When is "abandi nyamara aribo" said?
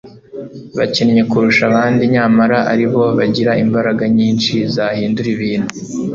1.71-3.03